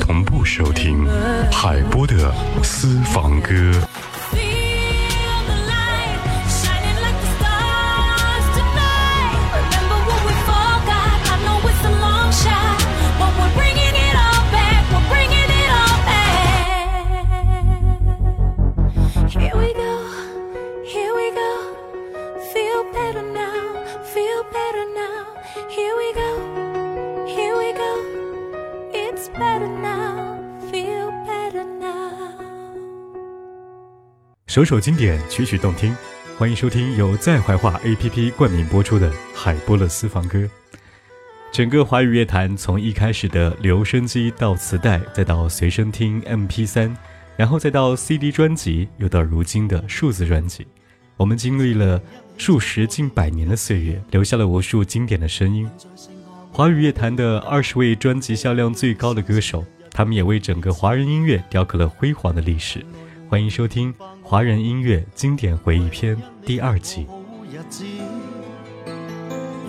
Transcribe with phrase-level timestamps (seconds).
[0.00, 1.06] 同步收听
[1.50, 3.72] 海波的私房歌。
[34.52, 35.96] 首首经典，曲曲动听，
[36.36, 40.40] 欢迎收听由在怀化 APP 冠名播出的《海波勒私房歌》。
[41.50, 46.94] 整个华语乐坛从一开始的留声机到磁带，再到随身听 MP3，
[47.34, 50.66] 然后再到 CD 专辑，又到如今的数字专辑，
[51.16, 51.98] 我们经历了
[52.36, 55.66] 数十近百年的岁月，留下了无数经典的声音。
[56.50, 62.84] 华语乐坛的二十位专辑销量最高的歌手，他们也为整个华人音乐雕刻了辉煌的历史。
[63.32, 63.94] 欢迎收听。
[64.22, 67.06] 华人音乐经典回忆篇第二集。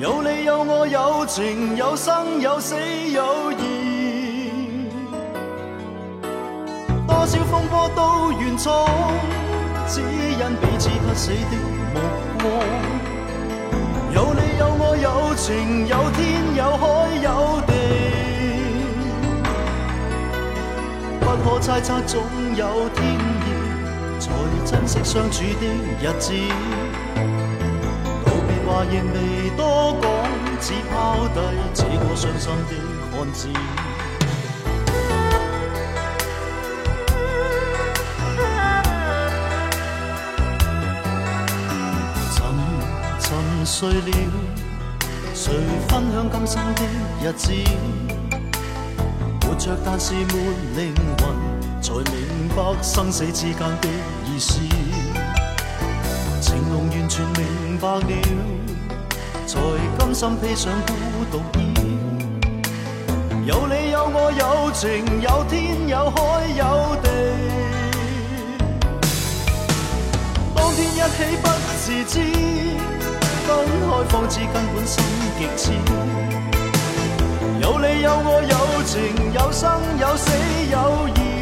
[0.02, 4.90] 有你有我有情有生有死有义，
[7.08, 8.86] 多少风波都愿闯，
[9.88, 11.56] 只因彼此不死的
[11.94, 12.02] 目
[12.42, 12.52] 光。
[14.14, 16.84] 有你有我有情有天有海
[17.24, 17.72] 有地，
[21.22, 22.22] 不可猜测总
[22.58, 23.43] 有天。
[24.24, 24.32] 才
[24.66, 25.68] 珍惜相处的
[26.00, 26.32] 日子，
[28.26, 30.04] 道别话仍未多讲，
[30.62, 31.36] 只抛低
[31.74, 32.72] 这个伤心的
[33.12, 33.50] 汉子。
[42.34, 42.38] 沉
[43.20, 43.28] 沉
[43.66, 44.12] 睡了，
[45.34, 45.54] 谁
[45.90, 46.80] 分享今生的
[47.22, 47.52] 日子？
[49.42, 50.24] 活着但是没
[50.78, 51.22] 灵魂，
[51.84, 53.90] 才明白生死之间的。
[54.26, 54.58] 意思，
[56.40, 58.02] 情浓完全明白了，
[59.46, 59.60] 才
[60.00, 60.94] 甘心披上孤
[61.30, 61.62] 独衣。
[63.46, 67.10] 有你有我有情有天有海有地，
[70.56, 71.46] 当天一起不
[71.78, 72.14] 自知，
[73.46, 73.50] 分
[73.84, 75.04] 开方知根本心
[75.38, 75.62] 极痴。
[77.60, 78.56] 有你有我有
[78.86, 78.94] 情
[79.34, 80.32] 有生有死
[80.72, 81.33] 有义。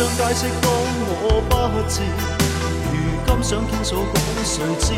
[0.00, 0.72] 想解释，当
[1.20, 1.52] 我不
[1.86, 2.00] 知，
[2.90, 2.96] 如
[3.26, 4.16] 今想倾诉，讲
[4.46, 4.94] 谁知？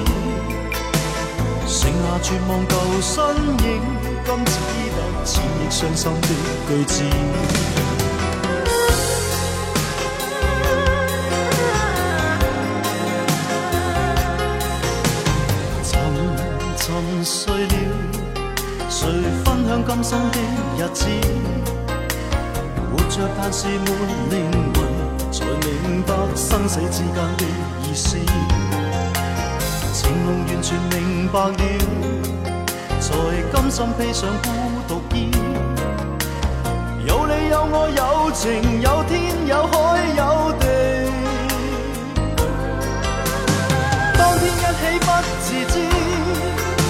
[1.67, 3.19] 剩下绝望旧身
[3.67, 3.83] 影，
[4.25, 4.53] 今只
[4.95, 6.29] 得千亿伤心的
[6.69, 7.03] 句子。
[15.83, 15.91] 沉
[16.77, 17.75] 沉睡了，
[18.89, 19.11] 谁
[19.45, 20.39] 分享今生的
[20.79, 21.01] 日子？
[22.93, 23.85] 活着，但是没
[24.31, 24.92] 灵魂。
[25.53, 27.45] 才明白生死之间的
[27.83, 28.17] 意思，
[29.93, 31.55] 情浓完全明白了，
[33.01, 33.13] 才
[33.53, 34.49] 甘心披上孤
[34.89, 35.31] 独衣。
[37.07, 39.73] 有你有我有情有天有海
[40.17, 40.67] 有地，
[44.17, 45.07] 当天一起不
[45.43, 45.75] 自知，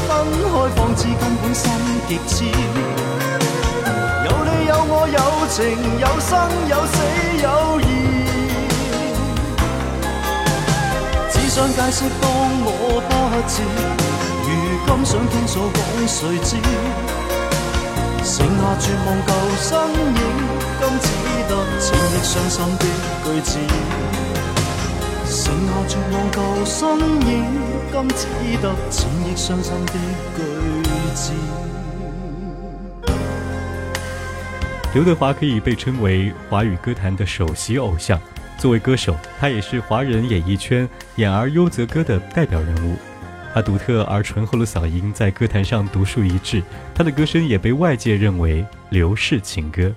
[0.06, 1.62] 分开方知根本心
[2.06, 2.44] 极痴。
[4.24, 5.18] 有你有我有
[5.48, 5.58] 情
[5.98, 6.30] 有生
[6.68, 6.94] 有死
[7.42, 7.46] 有
[7.80, 8.01] 义。
[11.52, 12.30] 想解释，当
[12.64, 12.72] 我
[13.04, 13.12] 不
[13.46, 13.60] 知，
[14.40, 14.48] 如
[14.86, 16.56] 今想倾诉，讲谁知？
[18.24, 20.20] 剩下绝望旧身影，
[20.80, 21.06] 今只
[21.50, 22.88] 得千亿伤心的
[23.22, 23.60] 句子。
[25.26, 26.80] 剩下绝望旧身
[27.28, 27.30] 影，
[27.92, 28.24] 今只
[28.62, 29.92] 得千亿伤心的
[30.34, 30.40] 句
[31.14, 31.34] 子。
[34.94, 38.18] 刘德华可以被称为华语歌坛的首席偶像。
[38.62, 42.94] 作为歌手，他也是华人演艺圈演而优则歌的代表人物。
[43.52, 46.62] 他独特而醇厚的嗓音在歌坛上独树一帜，
[46.94, 49.92] 他的歌声也被外界认为刘氏情歌。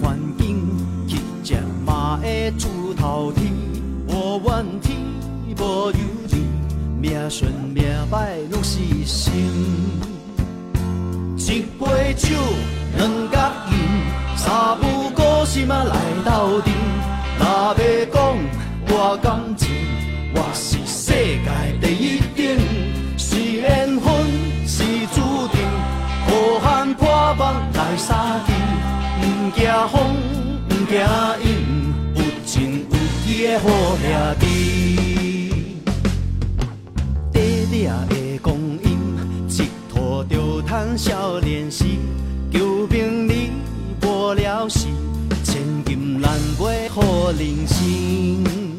[0.00, 0.58] 环境，
[1.06, 3.52] 乞食嘛会出头天。
[4.08, 4.96] 无怨天，
[5.56, 6.40] 无尤人，
[7.00, 9.32] 命顺命歹拢是心。
[11.36, 12.36] 一杯酒，
[12.96, 13.74] 两角银，
[14.36, 16.72] 三不五时嘛来斗阵。
[17.38, 17.44] 若
[17.74, 18.38] 要讲
[18.88, 19.68] 我感情，
[20.34, 21.50] 我是世界
[21.80, 22.38] 第一等。
[23.16, 24.10] 是缘分，
[24.66, 24.84] 是
[25.14, 25.60] 注定，
[26.26, 26.28] 好
[26.60, 27.42] 汉破腹
[27.76, 28.16] 来相
[28.46, 28.49] 见。
[29.50, 30.14] 不惊风，
[30.68, 31.00] 不惊
[31.42, 31.44] 雨，
[32.14, 32.94] 有情有
[33.26, 34.06] 义的好兄
[34.38, 34.44] 弟。
[37.32, 37.42] 短
[37.72, 38.88] 短的光阴，
[39.48, 41.84] 一拖就趁少年时，
[42.52, 43.50] 求名利
[44.02, 44.86] 无了时。
[45.42, 48.69] 千金难买好人生。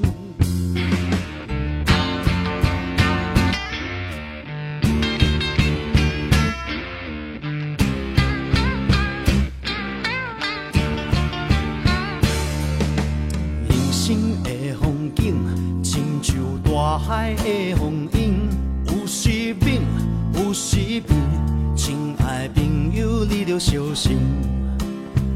[17.36, 18.50] 的风影，
[18.88, 19.82] 有时猛，
[20.34, 21.16] 有时平。
[21.76, 24.18] 亲爱朋友，你着小心。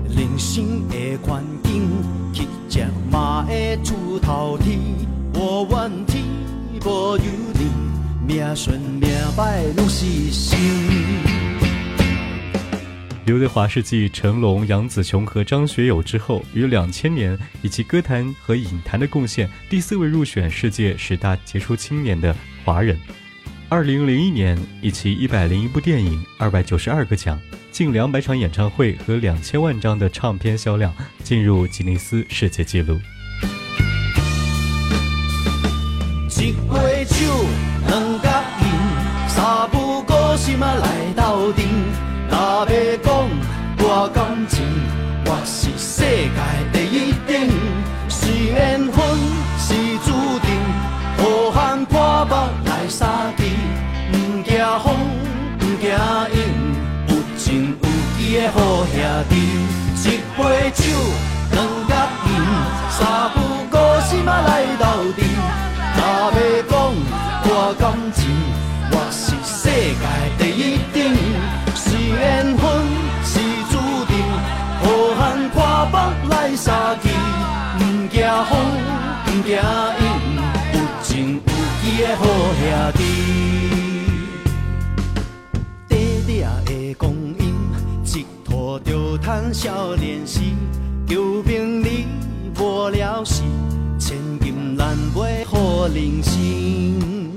[0.09, 1.89] 人生的环境，
[2.33, 4.79] 乞食嘛会出头天。
[5.33, 6.23] 无怨天，
[6.85, 11.04] 无尤人，命顺命歹拢是生。
[13.25, 22.95] 刘德华是继成龙、杨紫琼和张学友之后，于两千年以其歌坛和影坛的贡献，第四位入选世界十大杰出青年的华人。
[23.67, 27.39] 二零零一年，以其一百零一部电影、二百九十二个奖。
[27.71, 30.93] 近两百场演唱会和两千万张的唱片销量
[31.23, 32.99] 进入吉尼斯世界纪录。
[36.29, 37.15] 一杯酒，
[37.87, 42.14] 两角银，三不五时嘛来斗阵。
[42.67, 43.29] 若要讲
[43.77, 44.65] 我感情，
[45.25, 46.39] 我是世界
[46.73, 47.31] 第一等。
[48.09, 49.05] 是缘分，
[49.59, 49.73] 是
[50.03, 50.09] 注
[50.39, 50.49] 定，
[51.17, 52.33] 好汉破腹
[52.67, 53.07] 来相
[53.37, 53.45] 见。
[54.11, 54.51] 不惊
[54.83, 54.85] 风，
[55.59, 55.93] 不惊
[56.33, 56.35] 雨。
[58.17, 58.57] 的好
[58.87, 58.93] 兄
[59.29, 59.33] 弟，
[60.01, 60.03] 一
[60.35, 60.39] 杯
[60.73, 60.83] 酒，
[61.51, 61.55] 两
[61.87, 61.91] 角
[62.25, 62.27] 银，
[62.89, 63.37] 三不
[63.69, 64.83] 五时嘛来斗
[65.15, 65.23] 阵。
[65.95, 65.99] 若
[66.33, 66.37] 要
[66.67, 66.73] 讲
[67.45, 67.83] 我感
[68.13, 68.24] 情，
[78.45, 78.57] 风，
[79.25, 79.59] 不惊影，
[80.73, 81.49] 有情有
[81.83, 82.63] 义的好兄
[82.97, 82.99] 弟。
[89.21, 90.39] 谈少年时，
[91.07, 92.05] 求名利
[92.59, 93.41] 无了时，
[93.97, 97.34] 千金难买好人生。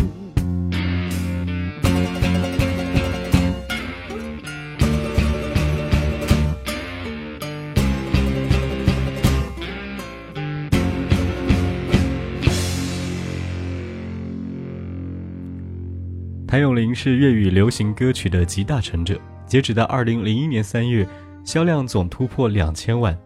[16.59, 21.07] 谭咏麟是粤语流行歌曲的集大成者，截止到二零零一年三月。
[21.45, 23.17] 销量总突破两千万。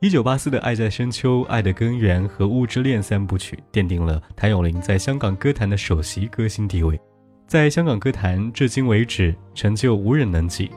[0.00, 7.00] 一九八四的《爱在深秋》《爱的根源》和《物之恋》三部曲，奠定了谭咏麟在香港歌坛的首席歌星地位，
[7.46, 10.68] 在香港歌坛至今为止成就无人能及。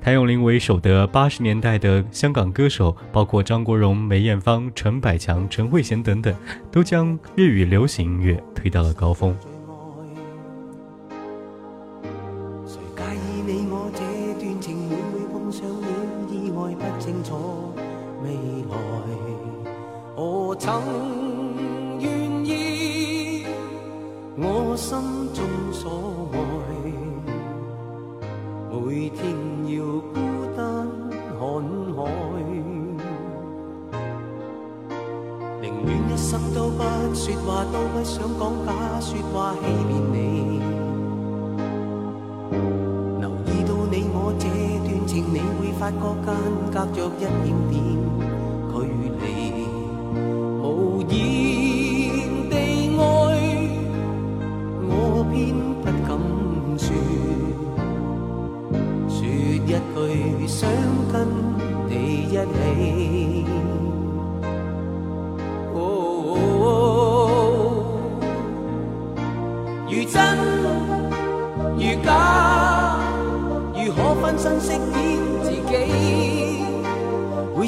[0.00, 6.34] 谭咏麟为首的八十年代的香港歌手，包括张国荣、梅艳芳、陈百强、陈慧娴等等，
[6.72, 9.36] 都将粤语流行音乐推到了高峰。
[47.44, 47.78] 点点
[48.72, 48.74] 距
[49.20, 49.22] 离
[50.62, 51.12] 无言
[52.48, 52.52] 地
[52.96, 53.00] 爱
[54.88, 54.90] 我
[55.30, 55.34] 偏
[55.82, 56.08] 不敢
[56.78, 56.88] 说
[59.10, 60.56] 说一句想
[61.12, 61.14] 跟
[61.86, 61.92] 你
[62.24, 62.36] 一起
[65.74, 66.38] oh
[69.86, 70.16] 如真
[71.76, 72.08] 如假
[73.74, 74.80] 如可分身饰演
[75.42, 76.23] 自己。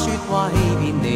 [0.00, 1.06] 说话欺骗你。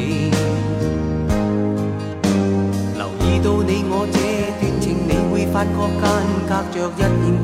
[2.99, 4.17] 留意到你我这
[4.61, 6.05] 段情，你会发觉间
[6.47, 7.44] 隔着一点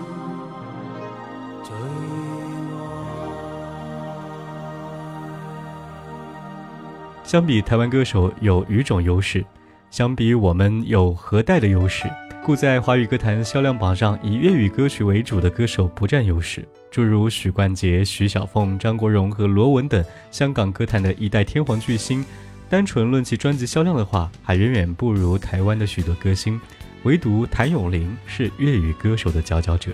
[7.31, 9.41] 相比台湾歌手有语种优势，
[9.89, 12.03] 相比我们有核带的优势，
[12.43, 16.67] 故在华语歌坛销量榜上以粤语歌曲为主的歌手不占优势。
[16.91, 22.21] 诸如许冠杰、徐小凤、张国荣和罗文等香港歌坛的一代天皇巨星。
[22.69, 26.59] 单纯论其专辑销量的话，还远远不如台湾的许多歌星，
[27.03, 29.93] 唯独谭咏麟是粤语歌手的佼佼者。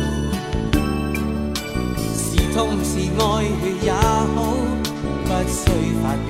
[2.61, 3.23] 痛是爱
[3.81, 4.37] 也好，
[5.25, 5.65] 不需
[6.03, 6.29] 发表。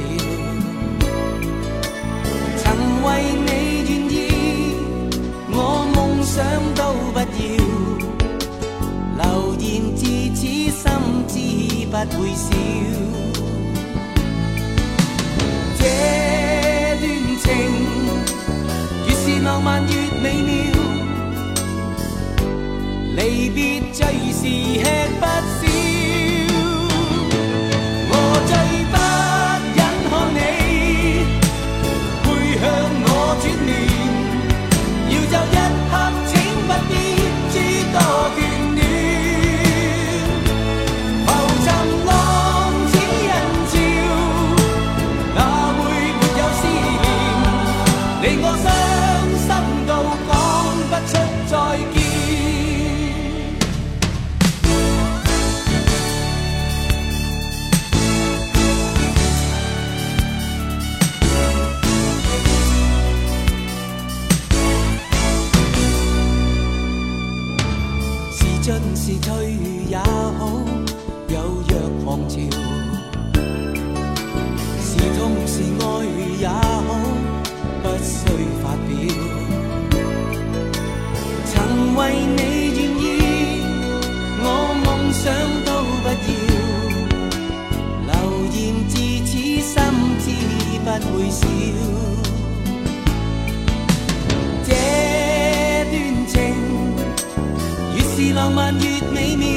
[2.55, 2.63] 曾
[3.03, 3.07] 为
[3.45, 3.50] 你
[3.89, 4.15] 愿意。
[5.51, 5.53] 我
[5.93, 6.33] 梦想
[6.73, 7.43] 都不要，
[9.17, 9.21] 流
[9.59, 9.61] 言
[9.93, 10.00] 自
[10.33, 10.39] 此
[10.71, 10.81] 心
[11.27, 11.35] 知
[11.88, 12.47] 不会少。
[15.77, 15.83] 这
[17.01, 17.03] 段
[17.41, 17.45] 情
[19.05, 20.50] 越是浪漫越美妙，
[23.17, 23.19] 离
[23.50, 23.59] 别
[23.91, 24.00] 最
[24.31, 24.39] 是
[24.79, 24.85] 吃
[25.19, 25.25] 不
[28.45, 29.21] 醉吧
[98.41, 99.48] 浪漫越美妙，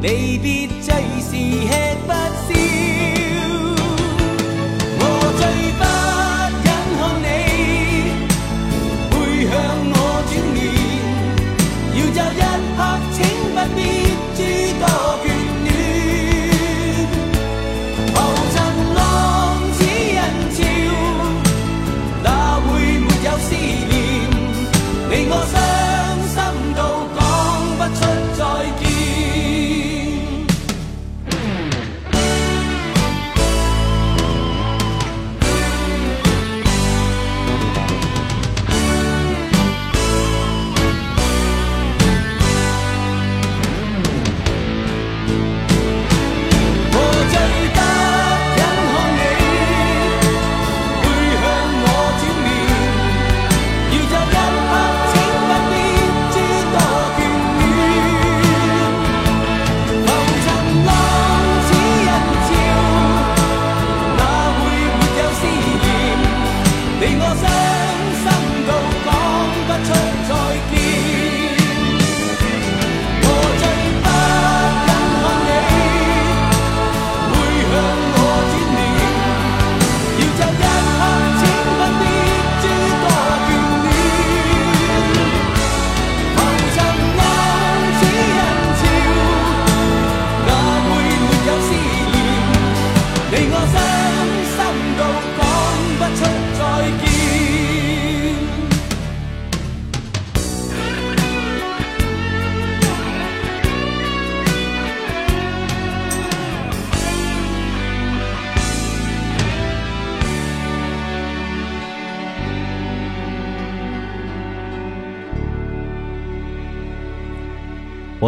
[0.00, 2.97] 离别最是吃不消。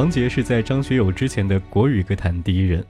[0.00, 2.82] 王杰是在张学友之前的国语歌坛第一人。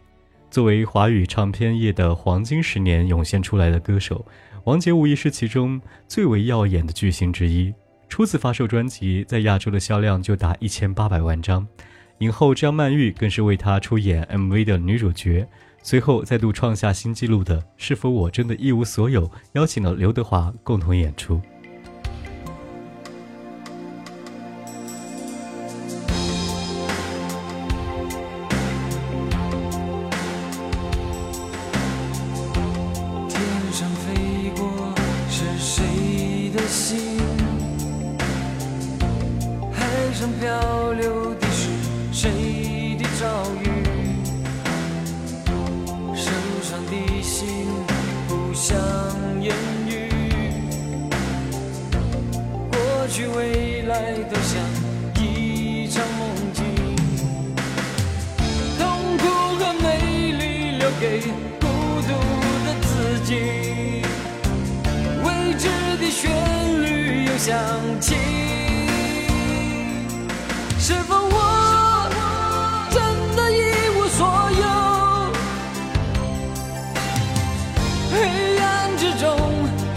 [0.48, 4.24] 作为华语唱片业的黄金十年涌现出来的歌手，
[4.62, 7.74] 王杰无疑是其中最为耀眼的巨星之一。
[8.08, 11.66] 初次发售专辑在亚洲的销量就达一千八百万张，
[12.18, 15.44] 影后张曼玉更是为他出演 MV 的女主角。
[15.82, 21.42] 随后再度创下新纪录的《是否我真的一无所有》，邀请了刘德华共同演出。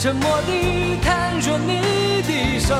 [0.04, 1.80] 沉默地探着你
[2.24, 2.76] 的手，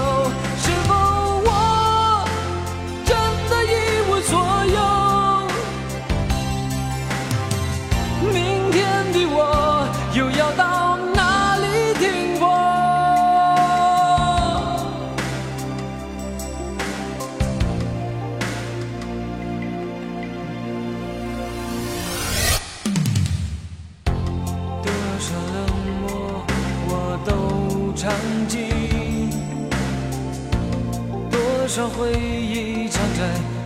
[31.76, 33.22] 少回忆藏在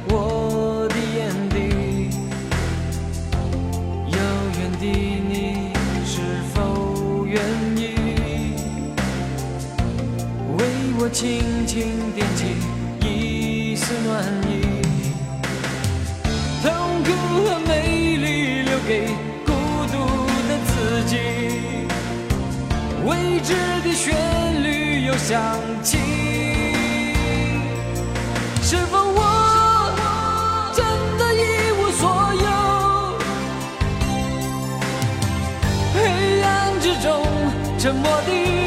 [0.07, 1.55] 我的眼底。
[4.07, 4.17] 遥
[4.57, 4.85] 远的
[5.27, 5.73] 你
[6.05, 6.21] 是
[6.53, 7.35] 否愿
[7.75, 7.83] 意
[10.57, 10.63] 为
[10.97, 12.55] 我轻轻点起
[13.05, 14.55] 一丝暖意？
[16.63, 17.11] 痛苦
[17.43, 19.07] 和美丽留给
[19.45, 19.51] 孤
[19.91, 19.95] 独
[20.47, 21.17] 的自己，
[23.05, 23.51] 未知
[23.83, 24.15] 的旋
[24.63, 25.35] 律又响
[25.83, 25.97] 起，
[28.69, 29.21] 是否我
[30.75, 30.83] 真
[31.17, 32.03] 的一无所
[32.35, 32.45] 有？
[35.93, 37.07] 黑暗之中，
[37.79, 38.66] 沉默地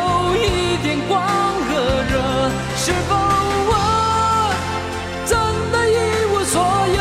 [0.00, 1.68] 有一点光和
[2.08, 2.14] 热。
[2.76, 3.14] 是否
[3.68, 3.72] 我
[5.26, 5.36] 真
[5.70, 5.96] 的一
[6.32, 6.54] 无所
[6.96, 7.00] 有？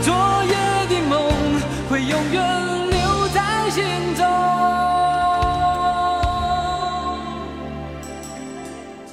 [0.00, 0.08] 昨
[0.44, 0.52] 夜
[0.88, 1.12] 的梦
[1.88, 2.40] 会永远
[2.90, 3.38] 留在
[3.70, 3.84] 心
[4.16, 4.24] 中。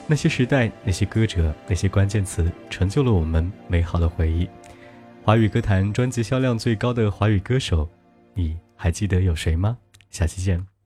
[0.07, 4.49] 那些时代，那些歌者，那些关键词，成就了我们美好的回忆。
[5.23, 7.87] 华语歌坛专辑销量最高的华语歌手，
[8.33, 9.77] 你还记得有谁吗？
[10.09, 10.78] 下期见。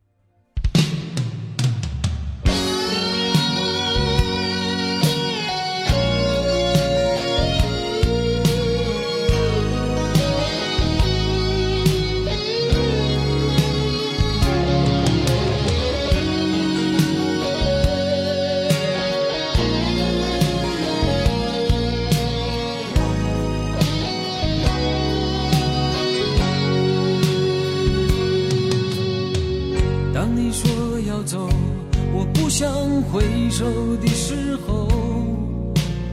[33.12, 33.66] 回首
[33.98, 34.88] 的时候，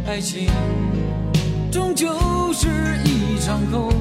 [0.07, 0.48] 爱情
[1.70, 2.09] 终究
[2.53, 2.68] 是
[3.05, 3.92] 一场空。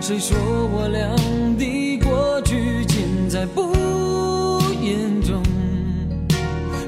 [0.00, 1.14] 谁说我俩
[1.56, 3.72] 的过去尽在不
[4.82, 5.42] 言中？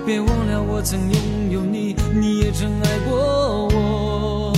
[0.05, 4.53] 别忘了我曾拥有你，你也曾爱过我。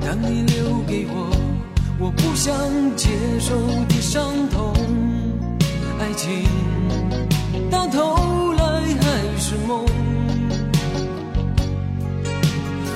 [0.00, 1.34] 当你留给我
[1.98, 2.54] 我不想
[2.94, 3.08] 接
[3.40, 3.56] 受
[3.88, 4.72] 的伤痛，
[6.14, 6.44] 情
[7.70, 8.64] 到头来
[9.00, 9.04] 还
[9.38, 9.84] 是梦。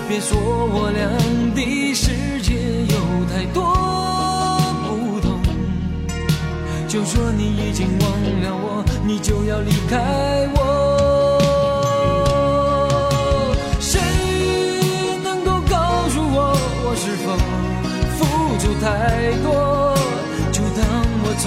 [0.09, 1.07] 别说我俩
[1.55, 2.55] 的世界
[2.87, 2.97] 有
[3.31, 3.63] 太多
[4.89, 5.39] 不同，
[6.89, 8.11] 就说你已经忘
[8.43, 10.59] 了我，你就要离开我。
[13.81, 14.01] 谁
[15.23, 17.37] 能够告诉我，我是否
[18.17, 18.25] 付
[18.59, 18.87] 出太
[19.43, 19.49] 多？
[20.51, 20.83] 就当
[21.23, 21.47] 我从，